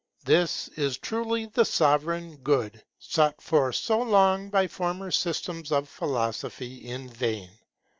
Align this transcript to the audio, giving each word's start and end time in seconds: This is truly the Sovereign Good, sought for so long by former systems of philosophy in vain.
This 0.25 0.67
is 0.69 0.97
truly 0.97 1.45
the 1.45 1.63
Sovereign 1.63 2.37
Good, 2.37 2.83
sought 2.97 3.39
for 3.39 3.71
so 3.71 3.99
long 3.99 4.49
by 4.49 4.67
former 4.67 5.11
systems 5.11 5.71
of 5.71 5.87
philosophy 5.87 6.89
in 6.89 7.07
vain. 7.07 7.51